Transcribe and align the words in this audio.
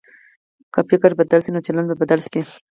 که 0.73 0.79
فکر 0.89 1.11
بدل 1.19 1.39
شي، 1.45 1.49
نو 1.53 1.59
چلند 1.67 1.87
به 1.89 1.95
بدل 2.01 2.19
شي. 2.31 2.41